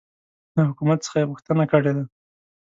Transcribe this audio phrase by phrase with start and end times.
[0.53, 2.03] د حکومت څخه یي غوښتنه کړې ده